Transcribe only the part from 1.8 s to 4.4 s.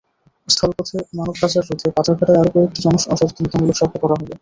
পাথরঘাটায় আরও কয়েকটি জনসচেতনতামূলক সভা করা হবে।